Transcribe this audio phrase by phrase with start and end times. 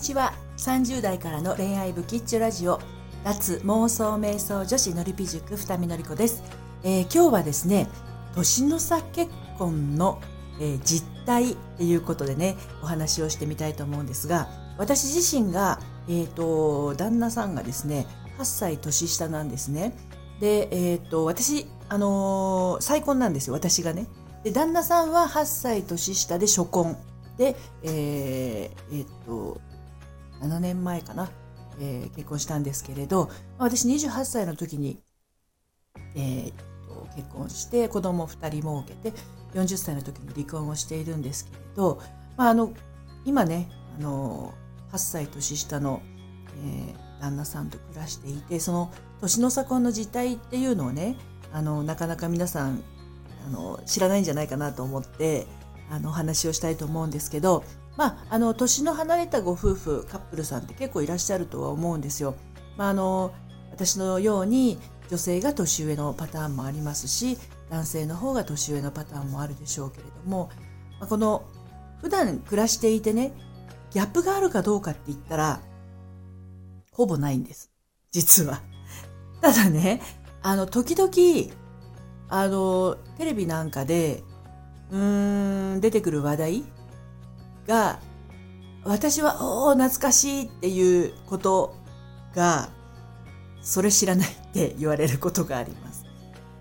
[0.00, 0.32] にちは。
[0.56, 2.80] 30代からの恋愛ブキッチョラジオ。
[3.22, 6.42] 脱妄想瞑想女子のりぴ塾二見のりこです、
[6.82, 7.86] えー、今日はですね
[8.34, 10.18] 年の差結婚の、
[10.58, 14.48] えー、実態っていうことでねお話をしてみたいと思うんですが
[14.78, 15.78] 私自身が、
[16.08, 18.06] えーと、旦那さんがですね
[18.38, 19.94] 8歳年下なんですね。
[20.40, 24.06] で、えーと、私、あのー、再婚なんですよ私がね。
[24.44, 26.96] で旦那さんは8歳年下で初婚。
[27.36, 29.60] で、えー、えー、っと、
[30.40, 31.30] 7年前かな、
[31.80, 34.98] えー、結婚したんですけれど、私28歳の時に、
[36.14, 36.52] えー、
[37.16, 39.18] 結婚して子供2人も受けて、
[39.54, 42.00] 40歳の時に離婚をしているんですけれど、
[42.36, 42.72] まあ、あの
[43.24, 43.68] 今ね
[43.98, 44.54] あの
[44.92, 46.02] 8歳年下の、
[46.64, 51.16] えー、旦那さんと暮らしていてその年の差婚の実態っていうのをね
[51.52, 52.82] あのなかなか皆さん
[53.46, 55.46] あの知らないんじゃないかなと思って
[55.90, 57.64] あのお話をしたいと思うんですけど、
[57.96, 62.34] まあ、あの年の離れたご夫婦カップルさんって結構いらっしゃるとは思うんですよ。
[62.76, 63.32] まあ、あの
[63.72, 67.36] 私のように女性が年上のパターンもありますし
[67.68, 70.50] 男性の方が年上のパターンもあるでしょうけれども、
[71.00, 71.44] まあ、この
[72.00, 73.32] 普段暮らしていてね
[73.90, 75.60] ギャップがあるかどうかって言ったら
[76.92, 77.70] ほぼないんです
[78.12, 78.62] 実は。
[79.40, 80.00] ただね
[80.42, 81.54] あの時々
[82.28, 84.22] あのテレビなんかで
[84.90, 86.64] うーん出てくる話題
[87.70, 88.00] が
[88.82, 91.76] 私はおお懐かしいっていうこと
[92.34, 92.68] が
[93.62, 96.04] それ知らないって言われることがあります。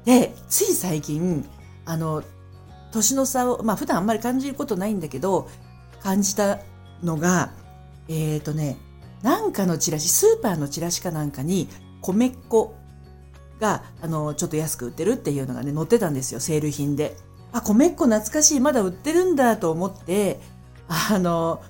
[0.06, 1.46] でつい最近
[1.86, 2.24] あの
[2.92, 5.50] 年の差をまあ普段あんまり感じることないんだけど
[6.02, 6.60] 感じた
[7.02, 7.52] のが
[8.08, 8.78] えっ、ー、とね
[9.24, 11.68] なんかのチラシスーパーのチラシかなんかに
[12.02, 12.76] 米っ粉
[13.60, 17.18] があのちょっと安く売ってるっていうのがね載ってたんですよセール品で。
[17.52, 20.40] あ、米っ子懐かしい、まだ売ってるんだと思って、
[20.90, 21.62] あの、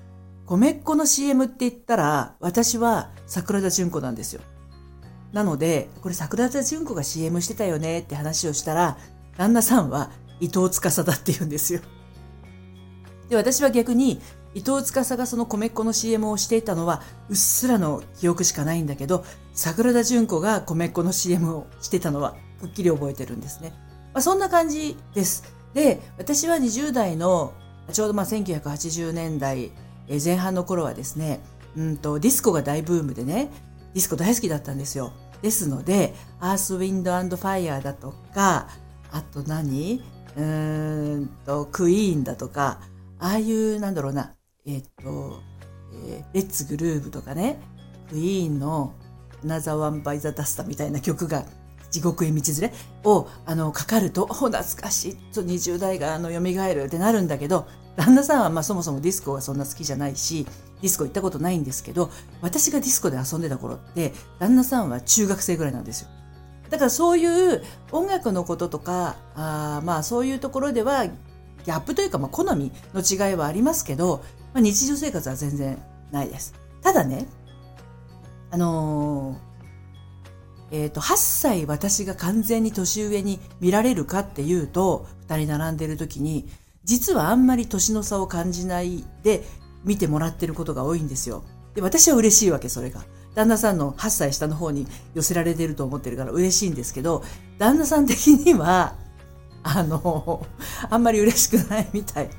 [0.45, 4.41] 米っ子の CM って言ったら、私は桜田淳子なんですよ。
[5.33, 8.97] なので、これ桜田淳子が CM してたよねって話をしたら、
[9.37, 11.81] 旦那さんは伊藤司だって言うんですよ。
[13.29, 14.21] で、私は逆に、
[14.55, 19.23] 伊藤司がその米っ子の CM をしていたのは、うっすらの記憶しかないんだけど、
[19.53, 23.73] 桜田淳子が米っ子の CM をしてたのは、くっきり覚えてるんですね。
[24.13, 25.43] まあ、そんな感じです。
[25.73, 27.53] で、私は20代の、
[27.89, 29.71] ちょうどまあ1980年代
[30.23, 31.39] 前半の頃はですね、
[31.77, 33.51] うんと、ディスコが大ブームでね、
[33.93, 35.13] ディスコ大好きだったんですよ。
[35.41, 38.67] ですので、アース、ウィンドアンド、ファイヤーだとか、
[39.11, 40.01] あと何？
[40.35, 42.79] うーんと、クイーンだとか、
[43.19, 44.33] ああいう、なんだろうな、
[44.65, 45.41] えっ、と、
[46.05, 47.59] えー、 Let's Groove とかね、
[48.09, 48.93] クイーンの
[49.43, 51.45] Another One Bites the Dust みたいな曲が
[51.91, 52.73] 地獄へ道連れ
[53.03, 60.45] をあのかかるとお 懐かしいと20代があの蘇るってなるんだけど旦那さんはまあそもそもディスコがそんな好きじゃないし
[60.81, 62.09] ディスコ行ったことないんですけど
[62.41, 66.09] 私がディスコで遊んでた頃って旦那さんは中学生ぐらいなんですよ。
[66.69, 74.23] だからそういう音楽のこととかあまあそういうところではギャップというかまあ好みの違いはありますけど、
[74.53, 76.53] まあ、日常生活は全然ないです。
[76.81, 77.25] ただね
[78.51, 79.48] あのー
[80.71, 86.47] えっ、ー、と、8歳私が完全に年上に見られるかっていうと、2人並んでる時に、
[86.83, 89.43] 実はあんまり年の差を感じないで
[89.83, 91.43] 見てもらってることが多いんですよ。
[91.75, 93.03] で、私は嬉しいわけ、それが。
[93.35, 97.23] 旦那さんの8歳下の方に寄せられてると思ってるから嬉しいんですけど、
[97.57, 98.95] 旦那さん的には、
[99.63, 100.45] あの、
[100.89, 102.29] あんまり嬉しくないみたい。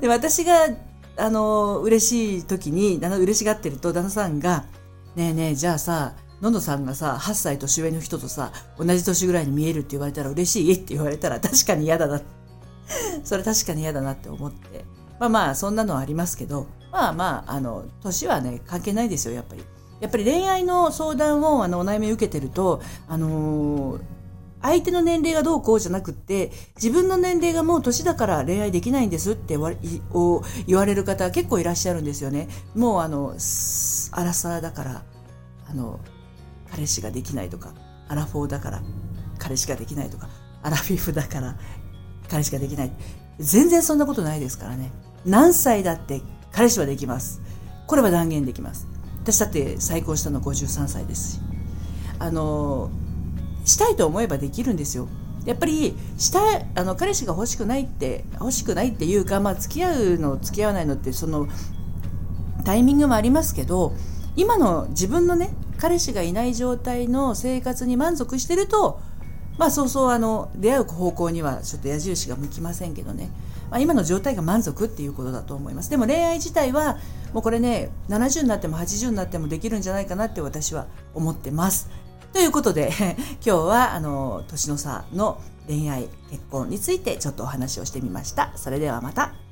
[0.00, 0.68] で、私が、
[1.16, 4.64] あの、嬉しい時に、嬉しがってると、旦那さんが、
[5.16, 12.20] ねえねえ、じゃあさ、ののさんがさ、8歳年上の人とさ、同じ年ぐらいに見えるって言われたら嬉しいって言われたら確かに嫌だな。
[13.24, 14.84] それ確かに嫌だなって思って。
[15.18, 19.64] まあまあ、そんなのはありますけど、まあまあ、あの、年はね、関係ないですよ、やっぱり。
[20.00, 24.00] やっぱり恋愛の相談を、あの、お悩み受けてると、あのー、
[24.62, 32.48] 相手の年齢がどうこうじゃなくって、自分の年齢がもう年だから恋愛できないんですって言われる方結構いらっしゃるんですよね。
[32.74, 33.34] もうあの、
[34.12, 35.02] アラサーだから、
[35.68, 36.00] あの、
[36.70, 37.72] 彼氏ができないとか
[38.08, 38.82] アラフォーだから
[39.38, 40.28] 彼氏ができないとか
[40.62, 41.56] アラフィフだから
[42.28, 42.92] 彼氏ができない。
[43.38, 44.90] 全然そんなことないですからね。
[45.24, 46.22] 何歳だって
[46.52, 47.40] 彼氏はできます。
[47.86, 48.86] これは断言できます。
[49.22, 51.40] 私だって再婚したの53歳ですし。
[52.18, 52.90] あの
[53.64, 55.08] したいと思えばできるんですよ。
[55.44, 56.40] やっぱりした
[56.74, 61.48] あの彼氏が欲しくないって欲しくないっていうか、まあ、付き合うの付き合わないのってその
[62.64, 63.94] タイミングもありますけど
[64.36, 69.00] 今の自分のね彼氏がいない状態の生活に満足してると
[69.58, 73.30] まあそうそうあの出会う方向にはちょっと矢印が向きませんけどね、
[73.70, 75.90] まあ、今の状態が満足っていうことだと思います。
[75.90, 76.98] でも恋愛自体は
[77.32, 81.90] もうこれね70になっても80になってもできるんじゃないかなって私は思ってます。
[82.32, 82.92] ということで
[83.44, 88.52] 今日はあの年の差の恋愛結婚についてちょっとお話をしてみました。
[88.54, 89.47] それではまた。